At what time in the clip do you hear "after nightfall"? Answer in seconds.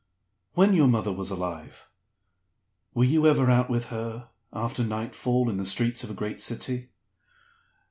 4.51-5.47